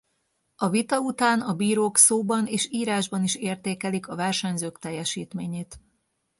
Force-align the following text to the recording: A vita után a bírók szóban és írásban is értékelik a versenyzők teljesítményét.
A 0.55 0.69
vita 0.69 0.99
után 0.99 1.41
a 1.41 1.53
bírók 1.53 1.97
szóban 1.97 2.45
és 2.45 2.67
írásban 2.71 3.23
is 3.23 3.35
értékelik 3.35 4.07
a 4.07 4.15
versenyzők 4.15 4.79
teljesítményét. 4.79 5.79